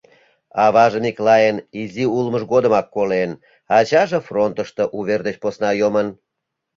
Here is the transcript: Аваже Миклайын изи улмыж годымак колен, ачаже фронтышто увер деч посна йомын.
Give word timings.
Аваже 0.63 0.99
Миклайын 1.05 1.57
изи 1.81 2.05
улмыж 2.17 2.43
годымак 2.51 2.87
колен, 2.95 3.31
ачаже 3.77 4.19
фронтышто 4.27 4.83
увер 4.97 5.21
деч 5.27 5.35
посна 5.43 5.69
йомын. 5.79 6.07